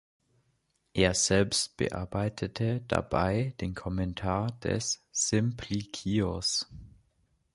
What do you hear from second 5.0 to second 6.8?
Simplikios.